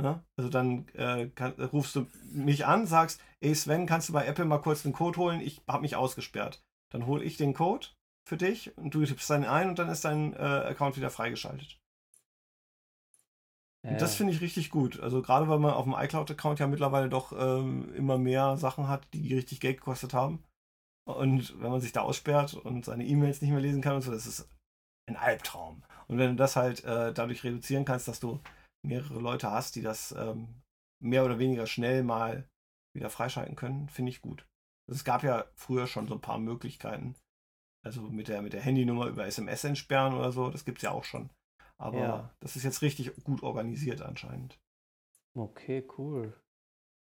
[0.00, 0.24] Ne?
[0.38, 4.46] Also dann äh, kann, rufst du mich an, sagst, ey Sven, kannst du bei Apple
[4.46, 5.40] mal kurz den Code holen?
[5.42, 6.62] Ich habe mich ausgesperrt.
[6.90, 7.88] Dann hole ich den Code
[8.26, 11.78] für dich und du tippst dann ein und dann ist dein äh, Account wieder freigeschaltet.
[13.84, 15.00] Ja, das finde ich richtig gut.
[15.00, 19.06] Also gerade weil man auf dem iCloud-Account ja mittlerweile doch ähm, immer mehr Sachen hat,
[19.12, 20.44] die richtig Geld gekostet haben.
[21.04, 24.12] Und wenn man sich da aussperrt und seine E-Mails nicht mehr lesen kann und so,
[24.12, 24.48] das ist
[25.08, 25.82] ein Albtraum.
[26.06, 28.40] Und wenn du das halt äh, dadurch reduzieren kannst, dass du
[28.86, 30.62] mehrere Leute hast, die das ähm,
[31.02, 32.48] mehr oder weniger schnell mal
[32.94, 34.46] wieder freischalten können, finde ich gut.
[34.90, 37.16] Es gab ja früher schon so ein paar Möglichkeiten.
[37.84, 40.92] Also mit der, mit der Handynummer über SMS entsperren oder so, das gibt es ja
[40.92, 41.30] auch schon.
[41.82, 42.30] Aber Ja.
[42.40, 44.58] das ist jetzt richtig gut organisiert anscheinend.
[45.34, 46.32] Okay, cool.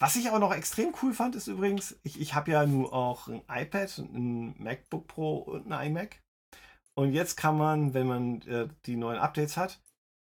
[0.02, 3.28] Was ich aber noch extrem cool fand, ist übrigens, ich, ich habe ja nur auch
[3.28, 6.22] ein iPad, ein MacBook Pro und ein iMac.
[6.96, 9.82] Und jetzt kann man, wenn man äh, die neuen Updates hat,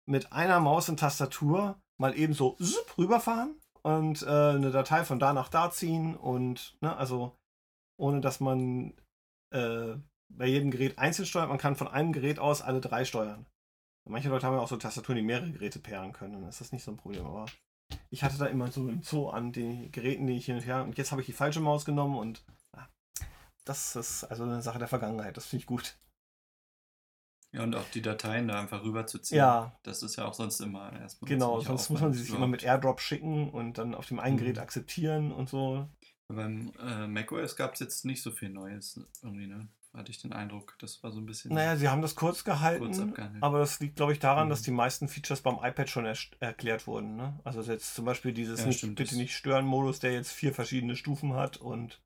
[0.06, 5.18] mit einer Maus und Tastatur mal eben so zup, rüberfahren und äh, eine Datei von
[5.20, 7.36] da nach da ziehen und, ne, also
[7.98, 8.94] ohne dass man
[9.52, 9.96] äh,
[10.30, 13.46] bei jedem Gerät einzeln steuert, man kann von einem Gerät aus alle drei steuern.
[14.06, 16.72] Manche Leute haben ja auch so Tastaturen, die mehrere Geräte pairen können, dann ist das
[16.72, 17.46] nicht so ein Problem, aber
[18.10, 20.84] ich hatte da immer so ein Zoo an den Geräten, die ich hin und her.
[20.84, 22.44] Und jetzt habe ich die falsche Maus genommen und
[22.76, 22.88] ja,
[23.66, 25.38] das ist also eine Sache der Vergangenheit.
[25.38, 25.96] Das finde ich gut.
[27.54, 29.38] Ja, und auch die Dateien da einfach rüberzuziehen.
[29.38, 31.30] Ja, Das ist ja auch sonst immer erstmal.
[31.30, 31.60] genau.
[31.60, 32.64] Sonst muss man sie sich immer mit.
[32.64, 34.62] Airdrop schicken und dann auf dem einen Gerät Mhm.
[34.64, 35.88] akzeptieren und so.
[36.30, 39.68] Beim äh, macOS gab es jetzt nicht so viel Neues irgendwie, ne?
[39.96, 40.76] Hatte ich den Eindruck.
[40.80, 41.54] Das war so ein bisschen.
[41.54, 43.44] Naja, sie haben das kurz Kurz gehalten, abgehandelt.
[43.44, 44.50] aber das liegt, glaube ich, daran, Mhm.
[44.50, 46.06] dass die meisten Features beim iPad schon
[46.40, 47.16] erklärt wurden.
[47.16, 47.40] Ne?
[47.44, 50.96] Also jetzt zum Beispiel dieses Ja, nicht, bitte nicht stören Modus, der jetzt vier verschiedene
[50.96, 52.02] Stufen hat und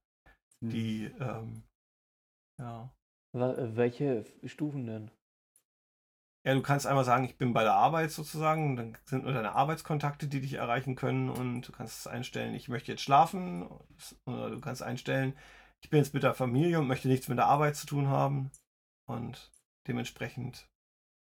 [0.61, 0.69] Hm.
[0.69, 1.63] die, ähm,
[2.59, 2.93] ja.
[3.33, 5.11] Welche Stufen denn?
[6.45, 9.51] Ja, du kannst einmal sagen, ich bin bei der Arbeit sozusagen, dann sind nur deine
[9.53, 13.67] Arbeitskontakte, die dich erreichen können und du kannst einstellen, ich möchte jetzt schlafen
[14.25, 15.37] oder du kannst einstellen,
[15.83, 18.51] ich bin jetzt mit der Familie und möchte nichts mit der Arbeit zu tun haben
[19.09, 19.51] und
[19.87, 20.67] dementsprechend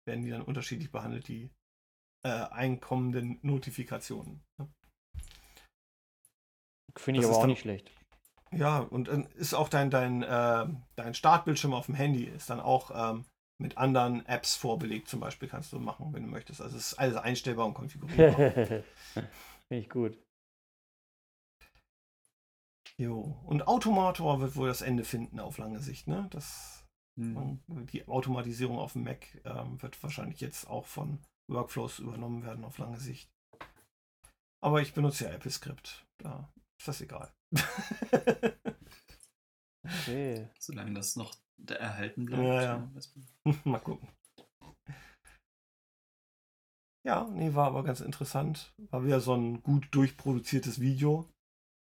[0.07, 1.51] werden die dann unterschiedlich behandelt, die
[2.25, 4.43] äh, einkommenden Notifikationen.
[4.59, 4.69] ne?
[6.97, 7.93] Finde ich Das aber auch dann- nicht schlecht.
[8.53, 12.61] Ja, und dann ist auch dein, dein, äh, dein Startbildschirm auf dem Handy ist dann
[12.61, 13.25] auch ähm,
[13.61, 16.61] mit anderen Apps vorbelegt, zum Beispiel kannst du machen, wenn du möchtest.
[16.61, 18.39] Also es ist alles einstellbar und konfigurierbar.
[19.13, 20.17] Finde ich gut.
[23.01, 23.41] Jo.
[23.45, 26.27] Und Automator wird wohl das Ende finden auf lange Sicht, ne?
[26.31, 26.77] Das,
[27.19, 27.61] Hm.
[27.93, 31.19] die Automatisierung auf dem Mac ähm, wird wahrscheinlich jetzt auch von
[31.51, 33.31] Workflows übernommen werden auf lange Sicht.
[34.63, 36.07] Aber ich benutze ja AppleScript.
[36.19, 37.33] Da ist das egal.
[39.85, 40.49] Okay.
[40.59, 41.35] Solange das noch
[41.67, 42.43] erhalten bleibt.
[42.43, 42.91] Ja, ja.
[43.45, 43.61] man.
[43.65, 44.09] Mal gucken.
[47.07, 48.75] Ja, nee, war aber ganz interessant.
[48.91, 51.27] War wieder so ein gut durchproduziertes Video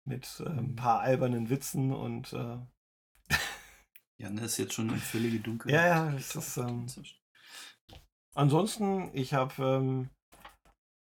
[0.06, 0.76] mit äh, ein Mhm.
[0.76, 2.58] paar albernen Witzen und äh,
[4.18, 5.74] Jan ist jetzt schon in völlige Dunkelheit.
[5.74, 6.86] Ja, ja, das ist, ähm,
[8.34, 10.10] ansonsten, ich habe ähm,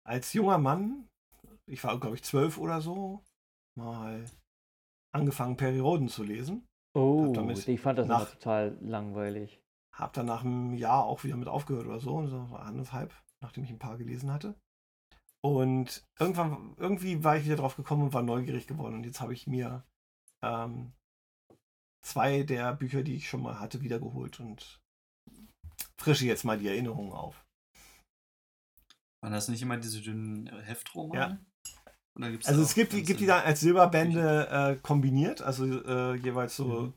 [0.06, 1.08] als junger Mann,
[1.66, 3.24] ich war glaube ich zwölf oder so,
[3.76, 4.24] mal
[5.12, 6.66] angefangen Perry Roden zu lesen.
[6.94, 9.60] Oh, damit ich fand das immer nach- total langweilig.
[9.92, 13.70] Hab dann nach einem Jahr auch wieder mit aufgehört oder so, so anderthalb, nachdem ich
[13.70, 14.54] ein paar gelesen hatte.
[15.42, 18.94] Und irgendwann, irgendwie war ich wieder drauf gekommen und war neugierig geworden.
[18.96, 19.84] Und jetzt habe ich mir
[20.44, 20.92] ähm,
[22.04, 24.80] zwei der Bücher, die ich schon mal hatte, wiedergeholt und
[25.98, 27.44] frische jetzt mal die Erinnerungen auf.
[29.22, 31.44] Waren das nicht immer diese dünnen äh, Heftromane?
[32.14, 36.92] Da Also es gibt gibt die dann als Silberbände äh, kombiniert, also äh, jeweils so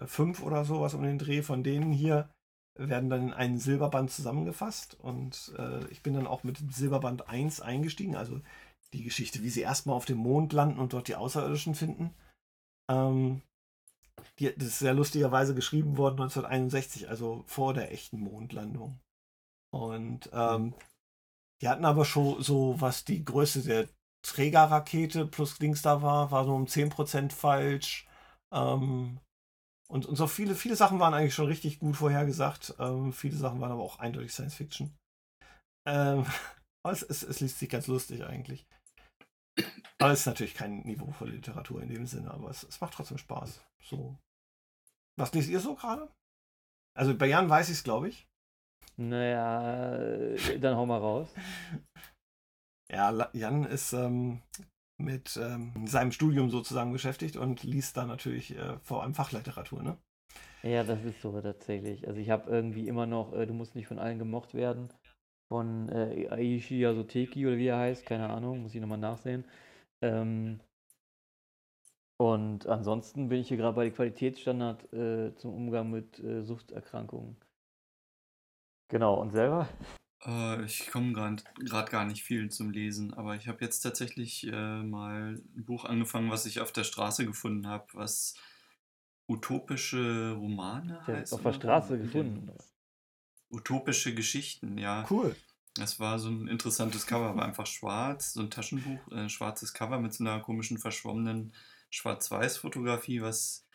[0.00, 0.06] Mhm.
[0.06, 2.30] fünf oder sowas um den Dreh von denen hier
[2.74, 7.60] werden dann in einen Silberband zusammengefasst und äh, ich bin dann auch mit Silberband 1
[7.60, 8.40] eingestiegen, also
[8.92, 12.14] die Geschichte, wie sie erstmal auf dem Mond landen und dort die Außerirdischen finden.
[12.90, 13.42] Ähm,
[14.38, 19.00] die, das ist sehr lustigerweise geschrieben worden 1961, also vor der echten Mondlandung.
[19.70, 20.74] Und ähm,
[21.60, 23.88] die hatten aber schon so, was die Größe der
[24.22, 28.06] Trägerrakete plus Dings da war, war so um 10% falsch.
[28.52, 29.18] Ähm,
[29.88, 32.74] und, und so viele, viele Sachen waren eigentlich schon richtig gut vorhergesagt.
[32.78, 34.96] Ähm, viele Sachen waren aber auch eindeutig Science Fiction.
[35.86, 36.24] Ähm,
[36.84, 38.66] aber es, es, es liest sich ganz lustig eigentlich.
[40.00, 43.18] Aber es ist natürlich kein niveauvolle Literatur in dem Sinne, aber es, es macht trotzdem
[43.18, 43.64] Spaß.
[43.84, 44.16] So.
[45.18, 46.10] Was lest ihr so gerade?
[46.98, 48.26] Also bei Jan weiß ich es, glaube ich.
[48.96, 51.28] Naja, dann hau mal raus.
[52.90, 54.42] Ja, Jan ist ähm,
[55.02, 59.96] mit ähm, seinem Studium sozusagen beschäftigt und liest da natürlich äh, vor allem Fachliteratur, ne?
[60.62, 62.06] Ja, das ist so tatsächlich.
[62.06, 64.90] Also ich habe irgendwie immer noch, äh, du musst nicht von allen gemocht werden,
[65.48, 69.44] von äh, Aishi Yasuteki oder wie er heißt, keine Ahnung, muss ich nochmal nachsehen.
[70.02, 70.60] Ähm,
[72.16, 77.36] und ansonsten bin ich hier gerade bei den Qualitätsstandard äh, zum Umgang mit äh, Suchterkrankungen.
[78.88, 79.68] Genau, und selber?
[80.24, 84.82] Äh, ich komme gerade gar nicht viel zum Lesen, aber ich habe jetzt tatsächlich äh,
[84.82, 88.34] mal ein Buch angefangen, was ich auf der Straße gefunden habe, was
[89.28, 91.32] utopische Romane Der heißt.
[91.32, 91.52] auf der.
[91.52, 92.50] Straße gefunden.
[93.50, 95.06] Utopische Geschichten, ja.
[95.10, 95.36] Cool.
[95.74, 99.98] Das war so ein interessantes Cover, war einfach schwarz, so ein Taschenbuch, äh, schwarzes Cover
[100.00, 101.54] mit so einer komischen, verschwommenen
[101.90, 103.66] Schwarz-Weiß-Fotografie, was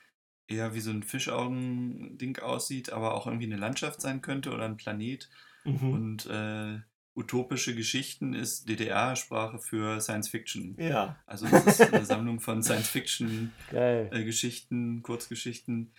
[0.48, 4.78] eher wie so ein Fischaugen-Ding aussieht, aber auch irgendwie eine Landschaft sein könnte oder ein
[4.78, 5.30] Planet.
[5.68, 5.92] Mhm.
[5.92, 6.80] Und äh,
[7.16, 10.78] utopische Geschichten ist DDR-Sprache für Science Fiction.
[10.80, 11.22] Ja.
[11.26, 15.02] Also das ist eine Sammlung von Science-Fiction-Geschichten, Geil.
[15.02, 15.92] Kurzgeschichten,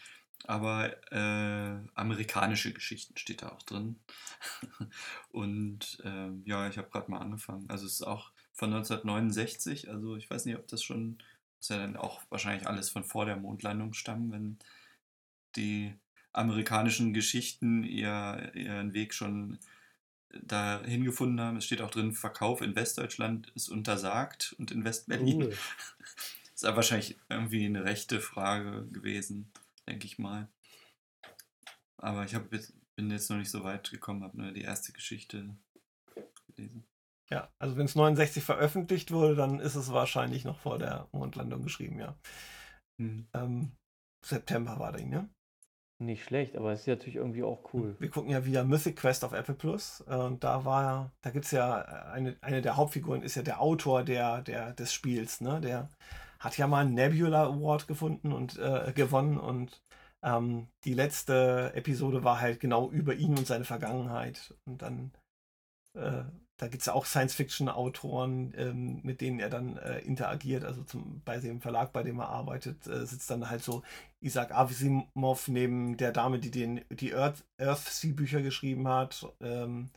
[0.45, 3.97] aber äh, amerikanische Geschichten steht da auch drin.
[5.31, 7.69] Und ähm, ja, ich habe gerade mal angefangen.
[7.69, 11.19] Also es ist auch von 1969, also ich weiß nicht, ob das schon,
[11.57, 14.59] muss ja dann auch wahrscheinlich alles von vor der Mondlandung stammen, wenn
[15.57, 15.99] die
[16.39, 19.59] amerikanischen Geschichten ihr, ihren Weg schon
[20.31, 21.57] dahin gefunden haben.
[21.57, 25.43] Es steht auch drin, Verkauf in Westdeutschland ist untersagt und in Westberlin.
[25.43, 25.57] Cool.
[26.55, 29.53] Ist aber wahrscheinlich irgendwie eine rechte Frage gewesen,
[29.87, 30.49] denke ich mal.
[31.99, 35.57] Aber ich hab bin jetzt noch nicht so weit gekommen, habe nur die erste Geschichte
[36.49, 36.85] gelesen.
[37.31, 41.63] Ja, also wenn es 69 veröffentlicht wurde, dann ist es wahrscheinlich noch vor der Mondlandung
[41.63, 42.19] geschrieben, ja.
[43.01, 43.29] Hm.
[43.35, 43.73] Ähm,
[44.27, 45.29] September war der, ne?
[46.01, 47.97] Nicht schlecht, aber es ist natürlich irgendwie auch cool.
[47.99, 50.01] Wir gucken ja wieder Mythic Quest auf Apple Plus.
[50.03, 51.81] Und da war, da gibt es ja
[52.13, 55.61] eine, eine der Hauptfiguren, ist ja der Autor der, der, des Spiels, ne?
[55.61, 55.89] Der
[56.39, 59.83] hat ja mal einen Nebula Award gefunden und äh, gewonnen und
[60.23, 64.55] ähm, die letzte Episode war halt genau über ihn und seine Vergangenheit.
[64.67, 65.13] Und dann,
[65.95, 66.23] äh,
[66.59, 70.65] da gibt es ja auch Science-Fiction-Autoren, ähm, mit denen er dann äh, interagiert.
[70.65, 73.83] Also zum, bei dem Verlag, bei dem er arbeitet, äh, sitzt dann halt so
[74.21, 79.25] Isaac Asimov neben der Dame, die den, die Earth, Earthsea-Bücher geschrieben hat.
[79.41, 79.91] Ähm,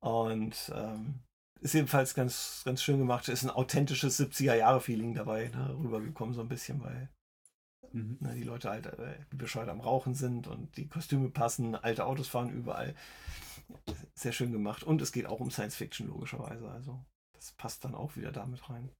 [0.00, 1.20] und ähm,
[1.60, 3.28] ist jedenfalls ganz, ganz schön gemacht.
[3.28, 7.08] Ist ein authentisches 70er-Jahre-Feeling dabei ne, rübergekommen, so ein bisschen, weil
[7.92, 8.18] Mhm.
[8.20, 12.28] ne, die Leute halt äh, bescheuert am Rauchen sind und die Kostüme passen, alte Autos
[12.28, 12.94] fahren überall.
[14.14, 14.82] Sehr schön gemacht.
[14.82, 16.68] Und es geht auch um Science Fiction, logischerweise.
[16.68, 18.90] Also, das passt dann auch wieder damit rein.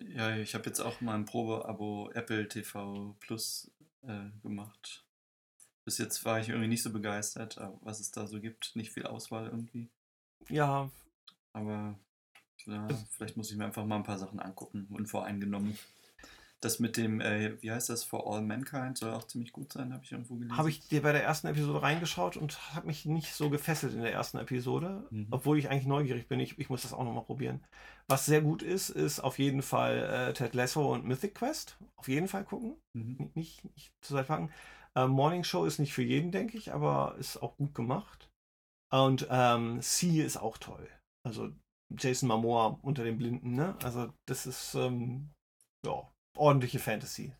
[0.00, 3.70] Ja, ich habe jetzt auch mal ein Probeabo Apple TV Plus
[4.02, 5.04] äh, gemacht.
[5.84, 8.74] Bis jetzt war ich irgendwie nicht so begeistert, äh, was es da so gibt.
[8.74, 9.90] Nicht viel Auswahl irgendwie.
[10.48, 10.90] Ja,
[11.52, 11.98] Aber
[12.66, 15.78] ja, vielleicht muss ich mir einfach mal ein paar Sachen angucken, unvoreingenommen.
[16.62, 19.92] Das mit dem, äh, wie heißt das, For All Mankind soll auch ziemlich gut sein,
[19.92, 20.56] habe ich irgendwo gelesen.
[20.56, 24.02] habe ich dir bei der ersten Episode reingeschaut und habe mich nicht so gefesselt in
[24.02, 25.26] der ersten Episode, Mhm.
[25.32, 26.38] obwohl ich eigentlich neugierig bin.
[26.38, 27.64] Ich, ich muss das auch nochmal probieren.
[28.08, 31.78] Was sehr gut ist, ist auf jeden Fall äh, Ted Lasso und Mythic Quest.
[31.96, 32.76] Auf jeden Fall gucken.
[32.96, 33.30] Mhm.
[33.34, 34.50] Nicht, nicht, zur Seite packen.
[34.94, 38.28] Ähm, Morning Show ist nicht für jeden, denke ich, aber ist auch gut gemacht.
[38.92, 40.86] Und ähm, Sea ist auch toll.
[41.26, 41.50] Also
[41.98, 43.74] Jason Momoa unter den Blinden, ne?
[43.82, 45.30] Also das ist ähm,
[45.86, 47.34] ja, ordentliche Fantasy.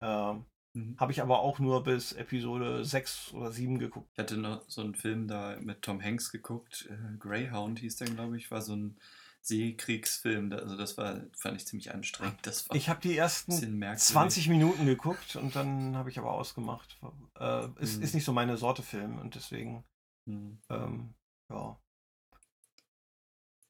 [0.00, 0.94] Ähm, Mhm.
[1.00, 4.10] Habe ich aber auch nur bis Episode 6 oder 7 geguckt.
[4.12, 8.08] Ich hatte noch so einen Film da mit Tom Hanks geguckt, äh, Greyhound hieß der,
[8.08, 8.98] glaube ich, war so ein
[9.40, 10.52] Seekriegsfilm.
[10.52, 12.38] Also das war, fand ich ziemlich anstrengend.
[12.42, 14.04] Das war Ich habe die ersten bisschen merkwürdig.
[14.04, 17.00] 20 Minuten geguckt und dann habe ich aber ausgemacht.
[17.38, 18.02] Äh, es Mhm.
[18.02, 19.82] ist nicht so meine Sorte Film und deswegen,
[20.26, 20.58] Mhm.
[20.68, 21.14] ähm,
[21.50, 21.80] ja.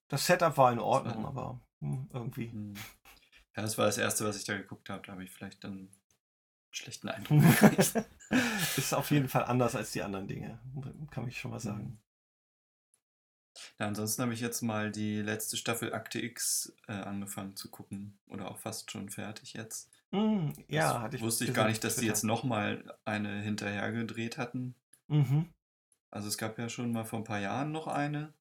[0.08, 2.48] Das Setup war in Ordnung, war- aber hm, irgendwie.
[2.48, 2.74] Mhm.
[3.56, 5.02] Ja, das war das erste, was ich da geguckt habe.
[5.06, 5.90] Da habe ich vielleicht dann einen
[6.70, 7.42] schlechten Eindruck
[8.76, 10.60] ist auf jeden Fall anders als die anderen Dinge,
[11.10, 11.84] kann ich schon mal sagen.
[11.84, 11.98] Mhm.
[13.78, 18.18] Ja, ansonsten habe ich jetzt mal die letzte Staffel Akte X äh, angefangen zu gucken.
[18.26, 19.90] Oder auch fast schon fertig jetzt.
[20.12, 21.22] Hm, ja, das hatte ich.
[21.22, 22.34] wusste ich gar nicht, dass auf die jetzt Twitter.
[22.34, 24.74] nochmal eine hinterher gedreht hatten.
[25.08, 25.52] Mhm.
[26.10, 28.32] Also es gab ja schon mal vor ein paar Jahren noch eine.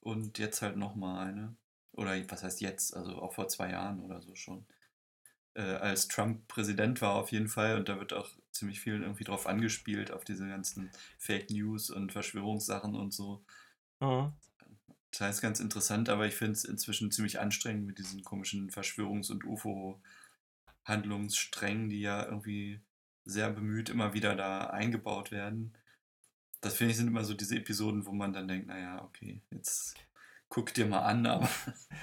[0.00, 1.56] Und jetzt halt nochmal eine.
[1.98, 2.96] Oder was heißt jetzt?
[2.96, 4.64] Also auch vor zwei Jahren oder so schon.
[5.54, 7.76] Äh, als Trump Präsident war auf jeden Fall.
[7.76, 12.12] Und da wird auch ziemlich viel irgendwie drauf angespielt, auf diese ganzen Fake News und
[12.12, 13.44] Verschwörungssachen und so.
[14.00, 14.32] Mhm.
[15.10, 19.32] Das heißt ganz interessant, aber ich finde es inzwischen ziemlich anstrengend mit diesen komischen Verschwörungs-
[19.32, 22.80] und UFO-Handlungssträngen, die ja irgendwie
[23.24, 25.76] sehr bemüht immer wieder da eingebaut werden.
[26.60, 29.96] Das finde ich sind immer so diese Episoden, wo man dann denkt, naja, okay, jetzt
[30.50, 31.48] guck dir mal an, aber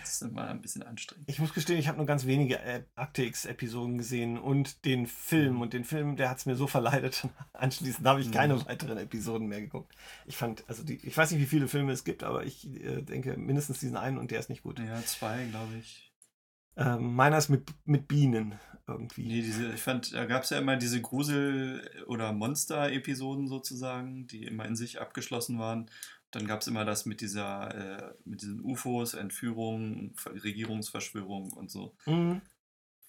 [0.01, 1.29] das ist immer ein bisschen anstrengend.
[1.29, 2.59] Ich muss gestehen, ich habe nur ganz wenige
[2.95, 5.61] Akte X-Episoden gesehen und den Film.
[5.61, 7.27] Und den Film, der hat es mir so verleidet.
[7.53, 8.31] Anschließend habe ich Mhm.
[8.31, 9.93] keine weiteren Episoden mehr geguckt.
[10.25, 13.01] Ich fand, also die, ich weiß nicht, wie viele Filme es gibt, aber ich äh,
[13.01, 14.79] denke mindestens diesen einen und der ist nicht gut.
[14.79, 16.11] Ja, zwei, glaube ich.
[16.77, 19.25] Ähm, meiner ist mit, mit Bienen irgendwie.
[19.25, 24.43] Nee, diese, ich fand, da gab es ja immer diese Grusel- oder Monster-Episoden sozusagen, die
[24.43, 25.89] immer in sich abgeschlossen waren.
[26.31, 31.71] Dann gab es immer das mit dieser, äh, mit diesen UFOs, Entführungen, Ver- Regierungsverschwörungen und
[31.71, 32.41] so, Mhm.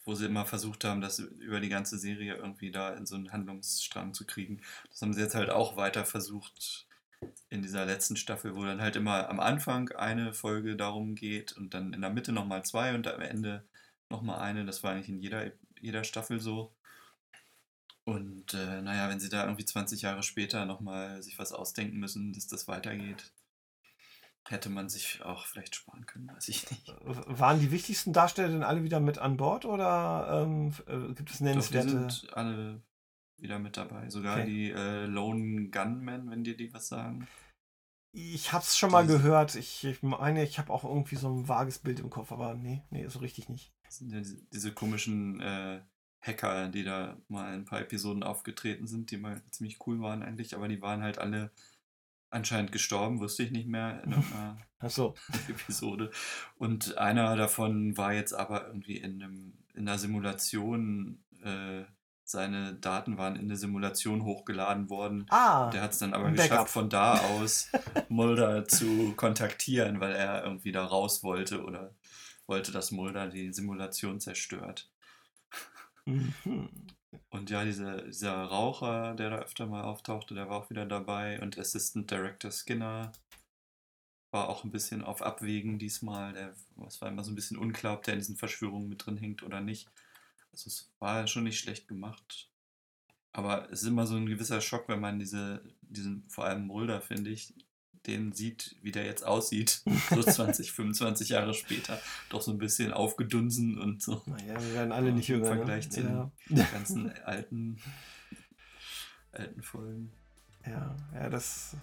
[0.05, 3.33] wo sie immer versucht haben, das über die ganze Serie irgendwie da in so einen
[3.33, 4.63] Handlungsstrang zu kriegen.
[4.91, 6.87] Das haben sie jetzt halt auch weiter versucht,
[7.49, 11.75] in dieser letzten Staffel, wo dann halt immer am Anfang eine Folge darum geht und
[11.75, 13.65] dann in der Mitte nochmal zwei und am Ende
[14.11, 14.65] nochmal eine.
[14.65, 15.51] Das war eigentlich in jeder,
[15.81, 16.76] jeder Staffel so.
[18.07, 22.33] Und äh, naja, wenn sie da irgendwie 20 Jahre später nochmal sich was ausdenken müssen,
[22.33, 23.33] dass das weitergeht,
[24.47, 26.95] hätte man sich auch vielleicht sparen können, weiß ich nicht.
[27.05, 31.39] Waren die wichtigsten Darsteller denn alle wieder mit an Bord oder ähm, äh, gibt es
[31.39, 31.91] Doch, die nennenswerte?
[31.91, 32.81] sind alle
[33.39, 34.09] wieder mit dabei.
[34.09, 34.47] Sogar Okay.
[34.47, 37.27] die äh, Lone Gunmen, wenn dir die was sagen.
[38.13, 39.57] Ich hab's schon mal gehört.
[39.57, 42.83] Ich, ich meine, ich habe auch irgendwie so ein vages Bild im Kopf, aber nee,
[42.91, 43.73] nee, so richtig nicht.
[43.83, 45.81] Das sind ja diese, diese komischen äh,
[46.21, 50.23] Hacker, die da mal in ein paar Episoden aufgetreten sind, die mal ziemlich cool waren
[50.23, 51.51] eigentlich, aber die waren halt alle
[52.31, 55.15] anscheinend gestorben, wusste ich nicht mehr in irgendeiner Achso.
[55.49, 56.11] Episode.
[56.57, 61.85] Und einer davon war jetzt aber irgendwie in, einem, in einer Simulation, äh,
[62.25, 65.27] seine Daten waren in eine Simulation hochgeladen worden.
[65.31, 66.51] Ah, Der hat es dann aber ein Backup.
[66.51, 67.71] geschafft, von da aus
[68.09, 71.95] Mulder zu kontaktieren, weil er irgendwie da raus wollte oder
[72.49, 74.91] wollte, dass Mulder die Simulation zerstört.
[77.31, 81.41] Und ja, diese, dieser Raucher, der da öfter mal auftauchte, der war auch wieder dabei.
[81.41, 83.13] Und Assistant Director Skinner
[84.31, 86.33] war auch ein bisschen auf Abwägen diesmal.
[86.33, 86.55] Der,
[86.87, 89.43] es war immer so ein bisschen unklar, ob der in diesen Verschwörungen mit drin hängt
[89.43, 89.89] oder nicht.
[90.53, 92.51] Also es war schon nicht schlecht gemacht.
[93.33, 97.03] Aber es ist immer so ein gewisser Schock, wenn man diese, diesen, vor allem Mulder,
[97.03, 97.53] finde ich,
[98.07, 102.93] den sieht, wie der jetzt aussieht, so 20, 25 Jahre später, doch so ein bisschen
[102.93, 105.47] aufgedunsen und so Naja, wir werden alle Ja, nicht im jünger.
[105.49, 105.91] Vergleich ne?
[105.91, 106.31] zu ja.
[106.49, 107.79] den ganzen alten,
[109.33, 110.13] alten Folgen.
[110.67, 111.77] ja, ja, das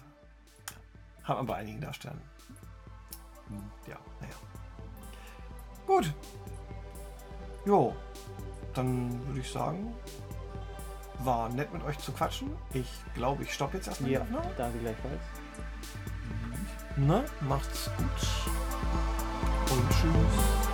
[1.22, 2.20] hat man bei einigen Darstellern.
[3.48, 3.62] Hm.
[3.88, 4.34] Ja, naja.
[5.86, 6.12] Gut.
[7.66, 7.94] Jo,
[8.74, 9.94] dann würde ich sagen,
[11.20, 12.50] war nett mit euch zu quatschen.
[12.72, 15.43] Ich glaube, ich stoppe jetzt erstmal Ja, danke gleichfalls.
[16.96, 17.24] Ne?
[17.40, 18.06] Macht's gut.
[19.70, 20.64] Und tschüss.